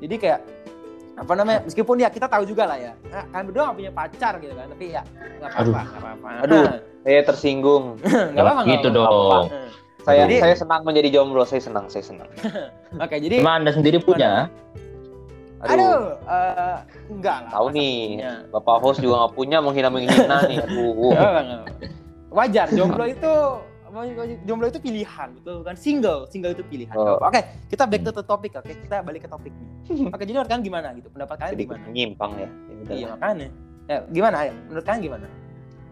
Jadi 0.00 0.14
kayak 0.16 0.40
apa 1.12 1.32
namanya 1.36 1.60
meskipun 1.68 2.00
ya 2.00 2.08
kita 2.08 2.24
tahu 2.24 2.48
juga 2.48 2.64
lah 2.64 2.80
ya 2.80 2.96
nah, 3.12 3.28
kalian 3.28 3.44
berdua 3.52 3.62
nggak 3.68 3.76
punya 3.84 3.92
pacar 3.92 4.32
gitu 4.40 4.54
kan 4.56 4.66
tapi 4.72 4.96
ya 4.96 5.02
nggak 5.12 5.50
apa-apa 5.52 5.60
Aduh. 5.60 5.72
nggak 5.76 6.00
apa-apa 6.00 6.28
Aduh. 6.40 6.64
Saya 7.02 7.20
tersinggung. 7.26 7.84
nggak 8.32 8.44
apa-apa 8.46 8.62
gitu 8.70 8.88
apa-apa. 8.88 9.10
dong. 9.10 9.44
Nah, 9.50 9.68
Saya 10.02 10.18
Jadi- 10.26 10.38
saya 10.40 10.54
senang 10.54 10.82
menjadi 10.82 11.08
jomblo. 11.14 11.42
Saya 11.42 11.62
senang. 11.62 11.86
Saya 11.86 12.04
senang. 12.06 12.30
oke 13.04 13.16
jadi 13.18 13.42
Cuma 13.42 13.58
anda 13.58 13.70
sendiri 13.74 13.98
punya. 13.98 14.46
Aduh 15.62 16.18
eh, 16.20 16.76
enggak 17.08 17.36
lah 17.44 17.50
Tahu 17.52 17.66
nih, 17.70 17.94
punya. 18.12 18.32
Bapak 18.50 18.76
host 18.78 18.98
juga 18.98 19.14
nggak 19.16 19.32
punya 19.32 19.58
menghina-menghina 19.58 20.36
nih. 20.44 20.58
Aduh. 20.64 21.62
Wajar 22.28 22.66
jomblo 22.68 23.04
itu 23.04 23.32
jomblo 24.42 24.66
itu 24.66 24.80
pilihan 24.80 25.28
betul 25.34 25.60
kan 25.60 25.76
single 25.76 26.24
single 26.26 26.50
itu 26.50 26.64
pilihan 26.64 26.96
Oh. 26.96 27.20
oke 27.20 27.36
kita 27.68 27.84
back 27.84 28.00
to 28.00 28.10
the 28.10 28.24
topic 28.24 28.56
oke 28.56 28.64
kita 28.64 29.04
balik 29.04 29.22
ke 29.22 29.28
topiknya 29.28 29.68
oke 30.08 30.16
jadi 30.18 30.32
menurut 30.32 30.48
kalian 30.48 30.64
gimana 30.64 30.88
gitu 30.92 31.12
pendapat 31.12 31.36
kalian 31.36 31.52
Sedikit 31.52 31.68
gimana 31.68 31.84
menyimpang 31.86 32.32
ya. 32.32 32.48
Ya 32.82 32.92
iya 32.96 33.06
makanya 33.06 33.48
ya 33.84 33.96
gimana 34.08 34.36
ayo 34.40 34.52
menurut 34.64 34.82
kalian 34.82 35.02
gimana 35.04 35.26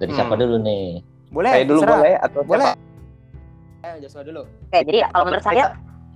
Dari 0.00 0.08
Hmm. 0.08 0.16
siapa 0.16 0.34
dulu 0.34 0.56
nih? 0.58 0.84
boleh 1.28 1.50
Saya 1.52 1.64
dulu 1.68 1.80
boleh 1.84 2.14
atau 2.16 2.40
boleh 2.40 2.66
siapa? 2.66 3.84
ayo 3.84 3.96
Joshua 4.00 4.22
dulu 4.24 4.42
Oke, 4.48 4.78
jadi 4.80 4.98
kalau 5.06 5.24
menurut 5.26 5.44
saya 5.44 5.64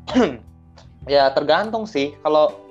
ya 1.06 1.22
tergantung 1.30 1.84
sih. 1.84 2.16
Kalau 2.18 2.63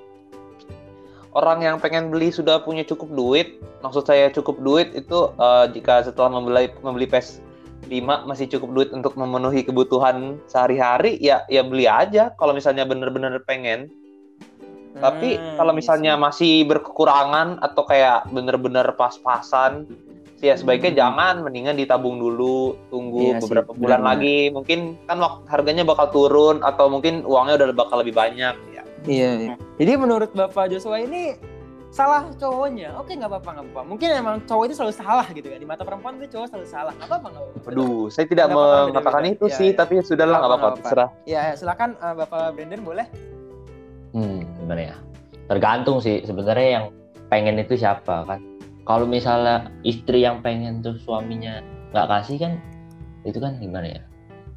orang 1.33 1.61
yang 1.61 1.75
pengen 1.77 2.09
beli 2.09 2.29
sudah 2.29 2.61
punya 2.61 2.81
cukup 2.81 3.09
duit, 3.09 3.47
maksud 3.81 4.05
saya 4.05 4.29
cukup 4.29 4.57
duit 4.59 4.93
itu 4.93 5.29
eh, 5.35 5.65
jika 5.73 6.05
setelah 6.05 6.29
membeli 6.39 6.69
membeli 6.81 7.05
PS 7.05 7.41
5 7.83 8.23
masih 8.23 8.47
cukup 8.47 8.69
duit 8.71 8.89
untuk 8.89 9.13
memenuhi 9.13 9.61
kebutuhan 9.61 10.39
sehari-hari, 10.47 11.19
ya 11.19 11.43
ya 11.47 11.61
beli 11.61 11.83
aja. 11.83 12.31
Kalau 12.37 12.55
misalnya 12.55 12.87
bener-bener 12.87 13.43
pengen. 13.43 13.91
Tapi 14.93 15.35
Hmm, 15.35 15.57
kalau 15.57 15.73
iya 15.73 15.77
misalnya 15.81 16.13
sih. 16.15 16.21
masih 16.21 16.53
berkekurangan 16.69 17.59
atau 17.59 17.81
kayak 17.83 18.29
bener-bener 18.29 18.85
pas-pasan, 18.93 19.89
sih 20.37 20.47
ya 20.47 20.55
sebaiknya 20.55 20.93
Hmm. 20.93 20.99
jangan, 21.01 21.35
mendingan 21.41 21.75
ditabung 21.75 22.21
dulu, 22.21 22.77
tunggu 22.87 23.33
Iya 23.33 23.41
sih, 23.41 23.41
beberapa 23.41 23.73
bulan 23.73 24.05
benar-benar. 24.05 24.09
lagi, 24.21 24.37
mungkin 24.53 24.79
kan 25.09 25.17
harganya 25.49 25.81
bakal 25.83 26.13
turun 26.13 26.61
atau 26.61 26.87
mungkin 26.87 27.25
uangnya 27.25 27.57
udah 27.57 27.67
bakal 27.73 27.99
lebih 27.99 28.13
banyak. 28.13 28.53
Ya. 29.03 29.11
Iya, 29.11 29.31
iya. 29.37 29.55
Jadi 29.77 29.91
menurut 29.95 30.31
Bapak 30.31 30.71
Joshua 30.71 30.99
ini 30.99 31.35
salah 31.89 32.25
cowoknya. 32.33 32.97
Oke, 32.97 33.13
nggak 33.13 33.29
apa-apa, 33.29 33.49
nggak 33.53 33.65
apa-apa. 33.69 33.81
Mungkin 33.85 34.09
emang 34.09 34.35
cowok 34.47 34.63
itu 34.65 34.75
selalu 34.75 34.93
salah 34.95 35.27
gitu 35.29 35.45
kan. 35.45 35.59
Di 35.59 35.67
mata 35.67 35.83
perempuan 35.83 36.17
itu 36.17 36.33
cowok 36.33 36.47
selalu 36.49 36.67
salah. 36.67 36.93
Nggak 36.95 37.09
apa-apa, 37.11 37.27
nggak 37.29 37.43
apa-apa. 37.43 37.69
Aduh, 37.69 38.01
saya 38.09 38.25
tidak 38.25 38.45
apa-apa, 38.49 38.77
mengatakan 38.89 39.23
itu 39.29 39.45
Ya, 39.45 39.55
sih, 39.55 39.69
ya. 39.71 39.77
tapi 39.77 39.91
ya 39.99 40.03
sudahlah 40.03 40.37
nggak 40.39 40.51
apa-apa, 40.51 40.67
terserah. 40.79 41.09
Ya, 41.23 41.39
ya, 41.51 41.53
silakan 41.53 41.89
eh, 41.95 42.13
Bapak 42.17 42.41
Brandon 42.55 42.81
boleh. 42.81 43.05
Hmm, 44.13 44.39
gimana 44.57 44.81
ya? 44.81 44.95
Tergantung 45.49 45.97
sih 45.99 46.23
sebenarnya 46.23 46.69
yang 46.81 46.85
pengen 47.27 47.59
itu 47.59 47.75
siapa 47.75 48.23
kan. 48.25 48.39
Kalau 48.83 49.07
misalnya 49.07 49.71
istri 49.83 50.23
yang 50.23 50.43
pengen 50.43 50.83
tuh 50.83 50.95
suaminya 50.99 51.63
nggak 51.91 52.07
kasih 52.09 52.37
kan, 52.39 52.53
itu 53.23 53.37
kan 53.39 53.55
gimana 53.59 53.87
ya? 53.87 54.01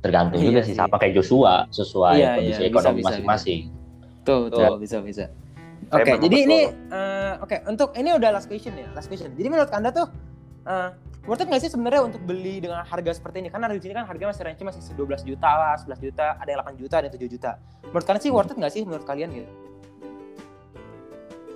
Tergantung 0.02 0.38
Iya 0.38 0.46
juga 0.50 0.60
sih 0.62 0.74
sih. 0.74 0.78
sama 0.78 0.96
kayak 0.98 1.14
Joshua 1.18 1.66
sesuai 1.68 2.14
Iya, 2.16 2.28
kondisi 2.36 2.62
iya, 2.62 2.68
ekonomi 2.70 3.00
masing-masing. 3.02 3.60
Tuh, 4.26 4.50
Betul. 4.50 4.58
tuh, 4.58 4.76
bisa, 4.82 4.96
bisa. 5.00 5.24
Saya 5.86 6.02
Oke, 6.02 6.10
memang 6.10 6.22
jadi 6.26 6.36
betul. 6.36 6.50
ini 6.50 6.60
eh, 6.90 7.32
oke 7.38 7.56
untuk 7.70 7.88
ini 7.94 8.10
udah 8.10 8.30
last 8.34 8.50
question 8.50 8.74
ya, 8.74 8.90
last 8.90 9.06
question. 9.06 9.30
Jadi 9.38 9.46
menurut 9.46 9.70
anda 9.70 9.94
tuh 9.94 10.10
eh, 10.66 10.88
worth 11.24 11.42
it 11.42 11.46
nggak 11.46 11.62
sih 11.62 11.70
sebenarnya 11.70 12.02
untuk 12.02 12.18
beli 12.26 12.58
dengan 12.58 12.82
harga 12.82 13.14
seperti 13.14 13.46
ini? 13.46 13.48
Karena 13.54 13.70
di 13.70 13.78
sini 13.78 13.94
kan 13.94 14.02
harga 14.02 14.24
masih 14.26 14.42
range 14.42 14.62
masih 14.66 14.82
12 14.98 15.22
juta 15.22 15.46
lah, 15.46 15.74
11 15.78 16.02
juta, 16.02 16.26
ada 16.42 16.48
yang 16.50 16.58
8 16.66 16.74
juta, 16.74 16.94
ada 16.98 17.06
yang 17.06 17.14
7 17.14 17.30
juta. 17.30 17.50
Menurut 17.86 18.02
kalian 18.02 18.22
sih 18.26 18.32
worth 18.34 18.50
it 18.50 18.56
nggak 18.58 18.72
sih 18.74 18.82
menurut 18.82 19.06
kalian 19.06 19.30
gitu? 19.30 19.50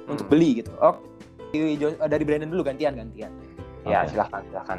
Untuk 0.07 0.27
Hmm. 0.27 0.33
beli 0.33 0.62
gitu. 0.62 0.71
Oh, 0.79 0.95
dari 2.07 2.23
eh, 2.23 2.27
Brandon 2.27 2.50
dulu 2.55 2.62
gantian 2.62 2.95
gantian. 2.95 3.33
Ya, 3.83 4.05
Oke. 4.07 4.15
silahkan, 4.15 4.43
silahkan. 4.47 4.79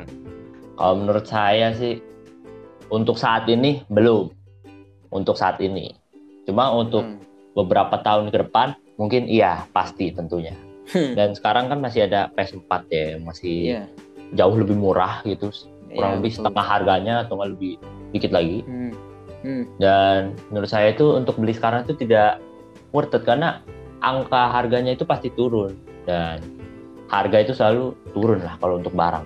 Kalau 0.80 0.94
menurut 0.96 1.26
saya 1.28 1.76
sih 1.76 2.00
untuk 2.88 3.20
saat 3.20 3.50
ini 3.52 3.84
belum. 3.92 4.32
Untuk 5.12 5.36
saat 5.36 5.60
ini. 5.60 5.92
Cuma 6.48 6.72
untuk 6.72 7.04
Hmm. 7.04 7.20
Beberapa 7.54 8.00
tahun 8.00 8.32
ke 8.32 8.48
depan 8.48 8.74
mungkin 8.96 9.28
iya 9.28 9.66
pasti 9.72 10.12
tentunya. 10.12 10.56
Hmm. 10.92 11.16
Dan 11.16 11.34
sekarang 11.38 11.72
kan 11.72 11.80
masih 11.80 12.06
ada 12.10 12.28
PS4 12.36 12.72
ya, 12.92 13.08
masih 13.22 13.56
Iya. 13.78 13.84
jauh 14.36 14.56
lebih 14.56 14.76
murah 14.76 15.24
gitu. 15.24 15.52
Kurang 15.92 16.16
Iya, 16.16 16.18
lebih 16.20 16.32
betul. 16.32 16.40
setengah 16.48 16.66
harganya 16.66 17.14
atau 17.24 17.34
nggak 17.40 17.52
lebih 17.56 17.74
dikit 18.12 18.32
lagi. 18.32 18.60
Hmm. 18.64 18.92
Hmm. 19.42 19.64
Dan 19.82 20.20
menurut 20.54 20.70
saya 20.70 20.94
itu 20.94 21.18
untuk 21.18 21.36
beli 21.42 21.52
sekarang 21.56 21.84
itu 21.84 21.98
tidak 21.98 22.38
worth 22.92 23.16
it 23.16 23.24
karena 23.26 23.64
angka 24.02 24.52
harganya 24.52 24.94
itu 24.94 25.06
pasti 25.06 25.34
turun 25.34 25.74
dan 26.06 26.42
harga 27.08 27.38
itu 27.44 27.54
selalu 27.58 27.94
turun 28.14 28.40
lah 28.44 28.56
kalau 28.62 28.78
untuk 28.80 28.94
barang. 28.94 29.26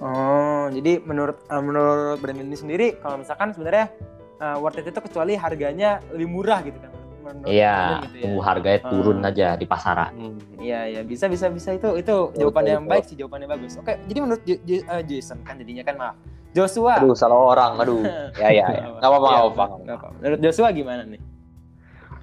Oh, 0.00 0.64
jadi 0.72 1.04
menurut 1.04 1.36
eh, 1.44 1.60
menurut 1.60 2.16
Brandon 2.24 2.48
ini 2.48 2.56
sendiri 2.56 2.86
kalau 3.02 3.20
misalkan 3.20 3.52
sebenarnya 3.52 3.92
eh, 4.40 4.56
worth 4.56 4.80
it 4.80 4.88
itu 4.88 5.00
kecuali 5.00 5.36
harganya 5.36 6.00
lebih 6.12 6.28
murah 6.30 6.64
gitu 6.64 6.78
kan. 6.80 6.92
Iya, 7.42 7.76
gitu 8.02 8.16
ya. 8.16 8.22
tunggu 8.22 8.40
harganya 8.40 8.80
turun 8.84 9.18
Ah. 9.20 9.28
aja 9.30 9.48
di 9.54 9.66
pasaran. 9.66 10.12
Hmm. 10.12 10.36
Iya, 10.56 10.80
iya, 10.86 11.00
bisa 11.02 11.26
bisa 11.26 11.46
bisa 11.48 11.70
itu 11.72 11.88
itu 11.94 12.16
jawaban 12.34 12.64
yang 12.64 12.82
betul. 12.84 12.92
baik 12.92 13.04
sih, 13.06 13.16
jawabannya 13.16 13.48
bagus. 13.48 13.72
Oke, 13.76 13.94
jadi 14.04 14.18
menurut 14.18 14.42
Jo- 14.42 14.62
Jo- 14.62 14.86
eh, 14.86 15.02
Jason 15.04 15.38
kan 15.40 15.54
jadinya 15.56 15.82
kan 15.82 15.94
maaf. 15.96 16.16
Joshua. 16.50 16.98
Aduh, 16.98 17.14
salah 17.14 17.38
orang, 17.38 17.78
aduh. 17.78 18.02
Ya, 18.34 18.50
ya, 18.50 18.66
ya. 18.66 18.84
Nggak 18.92 19.06
apa-apa, 19.06 19.28
Iya, 19.28 19.38
nggak 19.38 19.96
apa-apa. 19.96 20.18
Menurut 20.18 20.40
Joshua 20.42 20.68
gimana 20.70 21.02
nih? 21.06 21.22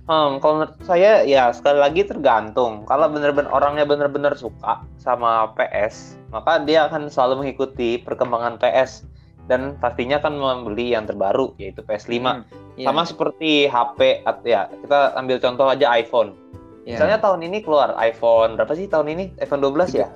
Hmm, 0.03 0.39
kalau 0.39 0.63
menurut 0.63 0.75
saya 0.83 1.23
ya 1.23 1.51
sekali 1.51 1.79
lagi 1.79 2.07
tergantung. 2.07 2.87
Kalau 2.87 3.11
bener-bener 3.11 3.51
orangnya 3.51 3.83
bener-bener 3.83 4.35
suka 4.35 4.79
sama 4.95 5.51
PS, 5.51 6.15
maka 6.27 6.63
dia 6.63 6.87
akan 6.87 7.11
selalu 7.11 7.43
mengikuti 7.43 7.99
perkembangan 7.99 8.55
PS 8.55 9.03
dan 9.47 9.79
pastinya 9.79 10.19
akan 10.19 10.33
membeli 10.35 10.91
yang 10.91 11.07
terbaru 11.07 11.55
yaitu 11.55 11.79
PS5. 11.81 12.13
Hmm, 12.19 12.43
iya, 12.75 12.85
Sama 12.85 13.03
seperti 13.03 13.65
HP 13.65 14.21
ya 14.43 14.67
kita 14.69 15.15
ambil 15.15 15.39
contoh 15.39 15.67
aja 15.67 15.87
iPhone. 15.89 16.35
iya. 16.83 16.99
Misalnya 16.99 17.17
tahun 17.19 17.39
ini 17.43 17.63
keluar 17.63 17.95
iPhone 17.97 18.55
berapa 18.55 18.75
sih 18.75 18.87
tahun 18.87 19.07
ini? 19.11 19.25
iPhone 19.39 19.63
12 19.63 19.95
ya? 19.95 20.07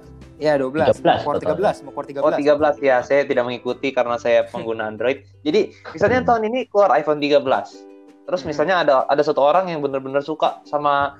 Iya, 0.42 0.58
12. 0.58 0.98
13 0.98 1.06
Mau 1.06 1.22
keluar 1.22 1.38
total. 1.38 1.54
13, 1.54 1.86
mau 1.86 1.92
keluar 1.94 2.08
13. 2.10 2.26
Oh 2.26 2.32
13 2.34 2.82
ya, 2.82 2.98
saya 3.06 3.22
tidak 3.24 3.44
mengikuti 3.46 3.94
karena 3.94 4.18
saya 4.18 4.42
pengguna 4.50 4.90
Android. 4.90 5.22
Jadi 5.46 5.70
misalnya 5.94 6.26
tahun 6.26 6.50
ini 6.50 6.66
keluar 6.66 6.90
iPhone 6.92 7.22
13. 7.22 7.86
Terus 8.22 8.42
Hmm. 8.42 8.50
misalnya 8.50 8.76
ada 8.82 8.96
ada 9.06 9.22
satu 9.22 9.38
orang 9.38 9.70
yang 9.70 9.80
benar-benar 9.80 10.22
suka 10.22 10.58
sama 10.64 11.14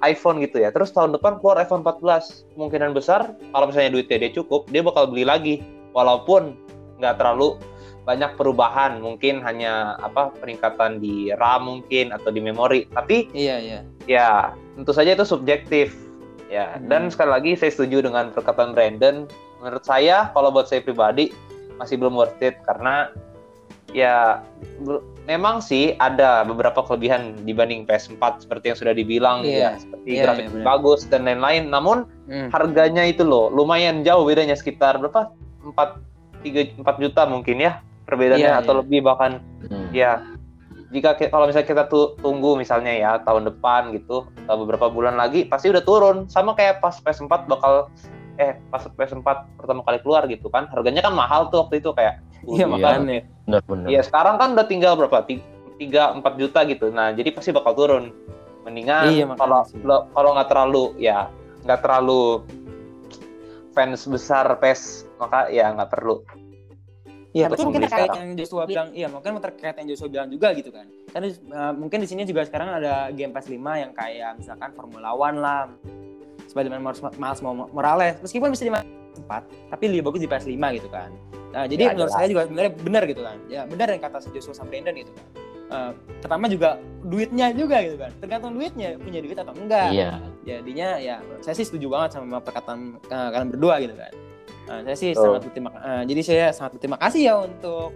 iPhone 0.00 0.38
gitu 0.38 0.62
ya. 0.62 0.70
Terus 0.70 0.94
tahun 0.94 1.10
depan 1.10 1.38
keluar 1.38 1.58
iPhone 1.58 1.82
14. 1.82 2.46
Kemungkinan 2.54 2.94
besar 2.94 3.34
kalau 3.50 3.66
misalnya 3.66 3.90
duitnya 3.90 4.18
dia 4.20 4.32
cukup, 4.32 4.70
dia 4.70 4.80
bakal 4.80 5.10
beli 5.10 5.26
lagi. 5.26 5.58
Walaupun 5.90 6.54
nggak 6.98 7.16
terlalu 7.16 7.56
banyak 8.02 8.40
perubahan, 8.40 9.04
mungkin 9.04 9.44
hanya 9.44 9.92
apa 10.00 10.32
peningkatan 10.40 10.96
di 10.96 11.28
RAM 11.30 11.68
mungkin 11.68 12.08
atau 12.08 12.32
di 12.32 12.40
memori. 12.40 12.88
Tapi 12.88 13.28
Iya, 13.36 13.56
iya. 13.60 13.80
ya 14.08 14.28
tentu 14.74 14.92
saja 14.92 15.12
itu 15.12 15.22
subjektif 15.22 15.92
ya 16.48 16.80
Hmm. 16.80 16.88
dan 16.88 17.02
sekali 17.12 17.28
lagi 17.28 17.52
saya 17.54 17.68
setuju 17.68 18.08
dengan 18.08 18.32
perkataan 18.32 18.72
Brandon 18.72 19.28
menurut 19.60 19.84
saya 19.84 20.32
kalau 20.32 20.48
buat 20.48 20.64
saya 20.64 20.80
pribadi 20.80 21.28
masih 21.76 22.00
belum 22.00 22.16
worth 22.16 22.40
it 22.40 22.56
karena 22.64 23.12
ya 23.92 24.40
memang 25.24 25.60
sih 25.60 25.92
ada 25.96 26.40
beberapa 26.42 26.80
kelebihan 26.80 27.36
dibanding 27.44 27.84
PS4 27.84 28.48
seperti 28.48 28.72
yang 28.72 28.78
sudah 28.80 28.94
dibilang 28.96 29.44
Iya. 29.44 29.60
ya 29.60 29.70
seperti 29.76 30.08
Iya, 30.10 30.22
grafik 30.24 30.44
iya, 30.44 30.52
benar. 30.56 30.64
bagus 30.66 31.00
dan 31.04 31.20
lain-lain 31.28 31.68
namun 31.68 32.08
Hmm. 32.24 32.48
harganya 32.48 33.04
itu 33.04 33.28
loh 33.28 33.52
lumayan 33.52 34.00
jauh 34.00 34.24
bedanya 34.24 34.56
sekitar 34.56 34.96
berapa 34.96 35.28
4 35.68 36.00
3 36.40 36.78
4 36.78 36.84
juta 36.98 37.22
mungkin 37.24 37.56
ya 37.58 37.80
perbedaannya 38.04 38.50
Iya, 38.50 38.60
atau 38.60 38.72
iya. 38.72 38.80
lebih 38.80 39.00
bahkan 39.02 39.30
Hmm. 39.64 39.88
ya 39.90 40.22
jika 40.88 41.12
kalau 41.28 41.44
misalnya 41.44 41.68
kita 41.68 41.84
tu- 41.84 42.16
tunggu 42.16 42.56
misalnya 42.56 42.88
ya 42.90 43.10
tahun 43.20 43.44
depan 43.46 43.92
gitu 43.92 44.24
atau 44.40 44.56
beberapa 44.58 44.88
bulan 44.88 45.14
lagi 45.14 45.44
pasti 45.44 45.68
udah 45.68 45.82
turun 45.82 46.16
sama 46.26 46.52
kayak 46.52 46.78
pas 46.78 46.96
PS4 46.96 47.44
bakal 47.44 47.92
eh 48.36 48.56
pas 48.66 48.80
PS4 48.88 49.26
pertama 49.54 49.82
kali 49.82 49.98
keluar 49.98 50.24
gitu 50.24 50.46
kan 50.46 50.64
harganya 50.68 51.02
kan 51.02 51.12
mahal 51.12 51.48
tuh 51.48 51.62
waktu 51.62 51.78
itu 51.78 51.92
kayak 51.92 52.22
Iya, 52.40 52.64
makanya. 52.64 53.26
Bener-bener. 53.44 53.90
Iya 53.90 54.00
sekarang 54.00 54.38
kan 54.38 54.54
udah 54.54 54.64
tinggal 54.64 54.94
berapa 54.94 55.26
Ti- 55.26 55.42
tiga 55.76 56.10
empat 56.10 56.34
juta 56.34 56.62
gitu 56.64 56.88
nah 56.88 57.10
jadi 57.10 57.30
pasti 57.30 57.50
bakal 57.50 57.74
turun 57.74 58.04
mendingan 58.62 59.10
Iya, 59.10 59.24
kalau 59.34 59.62
kalau 60.10 60.30
nggak 60.32 60.48
terlalu 60.48 60.84
ya 60.96 61.28
nggak 61.60 61.80
terlalu 61.80 62.46
fans 63.78 64.02
besar 64.04 64.50
PES 64.58 65.06
maka 65.16 65.46
ya 65.48 65.70
nggak 65.70 65.86
perlu 65.88 66.26
Iya, 67.28 67.52
mungkin 67.52 67.84
terkait- 67.84 68.08
yang 68.08 68.32
Joshua 68.34 68.64
bilang, 68.64 68.88
iya, 68.96 69.06
mungkin 69.06 69.36
terkait 69.36 69.76
yang 69.76 69.86
Joshua 69.86 70.08
bilang 70.08 70.32
juga 70.32 70.48
gitu 70.56 70.72
kan. 70.72 70.88
Kan 71.12 71.22
eh, 71.28 71.36
mungkin 71.76 72.00
di 72.00 72.08
sini 72.08 72.24
juga 72.24 72.40
sekarang 72.42 72.80
ada 72.80 73.12
Game 73.12 73.36
Pass 73.36 73.46
5 73.46 73.76
yang 73.76 73.92
kayak 73.92 74.40
misalkan 74.40 74.72
Formula 74.72 75.12
One 75.12 75.36
lah, 75.36 75.68
Spider-Man 76.48 76.80
Miles 77.20 77.40
Morales, 77.44 78.16
meskipun 78.24 78.48
bisa 78.48 78.64
di 78.64 78.72
PS4, 78.72 79.44
tapi 79.44 79.84
lebih 79.86 80.08
bagus 80.08 80.24
di 80.24 80.26
PS5 80.26 80.56
gitu 80.72 80.88
kan. 80.88 81.12
Nah, 81.52 81.68
jadi 81.68 81.82
Ya, 81.84 81.88
menurut 81.92 82.08
jelas. 82.08 82.16
saya 82.16 82.26
juga 82.32 82.42
sebenarnya 82.48 82.72
benar 82.80 83.02
gitu 83.04 83.22
kan. 83.22 83.36
Ya, 83.46 83.62
benar 83.68 83.86
yang 83.92 84.00
kata 84.00 84.18
Joshua 84.32 84.54
sama 84.56 84.72
Brandon 84.72 84.96
gitu 84.96 85.12
kan. 85.12 85.26
Eh, 85.68 85.92
pertama 86.18 86.48
juga 86.48 86.80
duitnya 87.02 87.52
juga 87.52 87.76
gitu 87.80 87.96
kan. 87.96 88.08
Tergantung 88.18 88.56
duitnya, 88.56 88.96
punya 88.96 89.20
duit 89.20 89.36
atau 89.36 89.52
enggak. 89.52 89.92
Iya. 89.92 90.10
jadinya 90.48 90.96
ya 90.96 91.20
saya 91.44 91.52
sih 91.52 91.68
setuju 91.68 91.92
banget 91.92 92.16
sama 92.16 92.40
perkataan 92.40 92.96
uh, 93.04 93.28
kalian 93.28 93.52
berdua 93.52 93.76
gitu 93.78 93.92
kan 93.92 94.08
Uh, 94.64 94.80
saya 94.84 94.96
sih 94.96 95.10
Betul. 95.12 95.24
sangat 95.32 95.40
berterima 95.44 95.70
uh, 95.76 96.02
jadi 96.04 96.20
saya 96.20 96.46
sangat 96.52 96.76
berterima 96.76 96.96
kasih 96.96 97.20
ya 97.24 97.34
untuk 97.36 97.88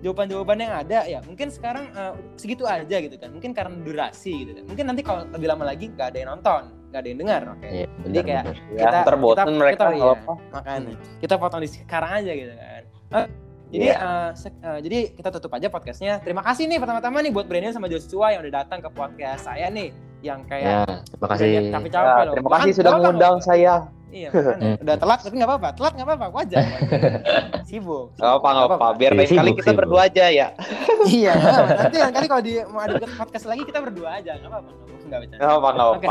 jawaban-jawaban 0.00 0.58
yang 0.58 0.72
ada 0.72 0.98
ya 1.04 1.18
mungkin 1.22 1.50
sekarang 1.50 1.86
uh, 1.92 2.14
segitu 2.34 2.62
aja 2.64 2.96
gitu 2.98 3.14
kan 3.14 3.30
mungkin 3.30 3.50
karena 3.52 3.74
durasi 3.76 4.42
gitu 4.42 4.54
kan 4.54 4.64
mungkin 4.66 4.84
nanti 4.86 5.02
kalau 5.02 5.22
lebih 5.28 5.46
lama 5.46 5.66
lagi 5.66 5.86
nggak 5.86 6.08
ada 6.10 6.18
yang 6.18 6.30
nonton 6.34 6.62
nggak 6.90 6.98
ada 6.98 7.08
yang 7.10 7.18
dengar 7.18 7.40
oke 7.48 7.68
Iya, 7.68 7.86
Jadi 8.06 8.18
kayak. 8.22 8.44
Ya, 8.44 8.54
Kita- 8.86 9.02
ntar 9.02 9.16
bosen 9.18 9.38
kita- 9.44 9.54
mereka 9.54 9.84
kita- 9.86 10.10
apa. 10.14 10.32
makanya 10.50 10.94
kita 11.20 11.34
potong 11.36 11.60
di 11.60 11.68
sekarang 11.70 12.10
aja 12.16 12.32
gitu 12.32 12.52
kan 12.54 12.82
Eh, 13.10 13.26
jadi 13.70 13.86
Iya. 13.86 13.96
eh, 13.96 14.30
sek- 14.34 14.58
eh, 14.58 14.78
jadi 14.80 14.98
kita 15.14 15.28
tutup 15.32 15.50
aja 15.52 15.66
podcastnya 15.66 16.18
terima 16.18 16.42
kasih 16.42 16.66
nih 16.66 16.76
pertama-tama 16.76 17.18
nih 17.18 17.30
buat 17.30 17.44
Brandon 17.44 17.70
sama 17.70 17.86
Joshua 17.86 18.30
yang 18.30 18.42
udah 18.42 18.54
datang 18.60 18.78
ke 18.78 18.90
podcast 18.90 19.46
saya 19.46 19.66
nih 19.68 19.90
yang 20.20 20.42
Ya, 20.42 20.48
kayak 20.84 21.06
terima 21.08 21.28
kasih. 21.28 21.46
udah 21.48 21.72
capek-capek 21.72 22.10
Ya, 22.12 22.20
loh 22.20 22.34
terima 22.34 22.50
kasih 22.52 22.70
sudah 22.72 22.90
apa-apa, 22.90 23.02
mengundang 23.04 23.36
saya. 23.40 23.74
apa-apa. 23.80 23.98
iya. 24.10 24.28
Hmm. 24.28 24.74
udah 24.82 24.96
telat 24.96 25.18
tapi 25.20 25.34
nggak 25.34 25.48
apa-apa 25.48 25.68
telat 25.72 25.92
nggak 25.94 26.06
apa-apa 26.08 26.26
wajar 26.34 26.62
sibuk 27.68 28.06
Nggak 28.16 28.32
apa 28.34 28.48
nggak 28.50 28.66
apa. 28.68 28.88
Biar 28.94 29.12
Iya, 29.12 29.18
lain 29.20 29.30
kali 29.32 29.50
kita 29.52 29.62
sibuk. 29.64 29.78
berdua 29.80 30.00
aja 30.04 30.24
ya. 30.28 30.46
iya 31.08 31.32
apa-apa. 31.32 31.72
nanti 31.78 31.96
lain 31.96 32.12
kali 32.12 32.26
kalau 32.26 32.42
di 32.42 32.52
mau 32.66 32.80
ada 32.80 32.94
podcast 33.08 33.46
lagi 33.46 33.62
kita 33.64 33.78
berdua 33.80 34.08
aja 34.18 34.32
nggak 34.34 34.50
apa-apa 34.50 34.66
nggak 34.66 34.76
apa-apa 34.76 35.04
nggak 35.06 35.20
bercanda. 35.20 35.38
Nggak 35.38 35.54
apa 35.54 35.68
nggak 35.70 35.88
Oke. 35.88 36.06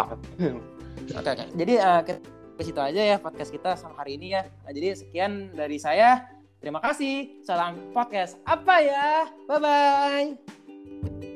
Oke. 1.12 1.32
Jadi 1.56 1.74
eh, 1.76 2.02
ke 2.02 2.14
ke 2.56 2.64
situ 2.66 2.80
aja 2.82 3.02
ya 3.06 3.18
podcast 3.18 3.52
kita 3.52 3.70
sama 3.74 3.96
hari 3.96 4.16
ini 4.16 4.28
ya. 4.32 4.42
Nah, 4.44 4.72
jadi 4.72 4.88
sekian 4.94 5.32
dari 5.54 5.78
saya. 5.78 6.39
Terima 6.60 6.84
kasih. 6.84 7.40
Salam 7.48 7.80
podcast 7.96 8.36
apa 8.44 8.84
ya? 8.84 9.32
Bye 9.48 9.60
bye. 9.64 11.29